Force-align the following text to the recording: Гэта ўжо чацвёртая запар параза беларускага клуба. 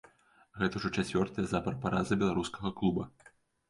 Гэта 0.61 0.79
ўжо 0.81 0.91
чацвёртая 1.03 1.47
запар 1.53 1.79
параза 1.87 2.21
беларускага 2.25 2.77
клуба. 2.83 3.11